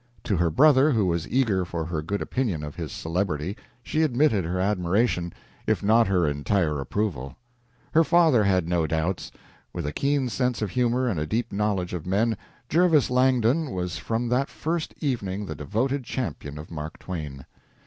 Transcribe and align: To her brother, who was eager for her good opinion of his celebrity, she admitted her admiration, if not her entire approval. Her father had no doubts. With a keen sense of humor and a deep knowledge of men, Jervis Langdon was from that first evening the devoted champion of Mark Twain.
To 0.23 0.35
her 0.35 0.49
brother, 0.49 0.89
who 0.89 1.05
was 1.05 1.27
eager 1.29 1.63
for 1.63 1.85
her 1.85 2.01
good 2.01 2.23
opinion 2.23 2.63
of 2.63 2.75
his 2.75 2.91
celebrity, 2.91 3.55
she 3.83 4.01
admitted 4.01 4.43
her 4.45 4.59
admiration, 4.59 5.31
if 5.67 5.83
not 5.83 6.07
her 6.07 6.25
entire 6.25 6.79
approval. 6.79 7.35
Her 7.93 8.03
father 8.03 8.43
had 8.43 8.67
no 8.67 8.87
doubts. 8.87 9.31
With 9.73 9.85
a 9.85 9.93
keen 9.93 10.27
sense 10.27 10.63
of 10.63 10.71
humor 10.71 11.07
and 11.07 11.19
a 11.19 11.27
deep 11.27 11.53
knowledge 11.53 11.93
of 11.93 12.07
men, 12.07 12.35
Jervis 12.67 13.11
Langdon 13.11 13.69
was 13.69 13.97
from 13.97 14.27
that 14.29 14.49
first 14.49 14.95
evening 15.01 15.45
the 15.45 15.53
devoted 15.53 16.03
champion 16.03 16.57
of 16.57 16.71
Mark 16.71 16.97
Twain. 16.97 17.45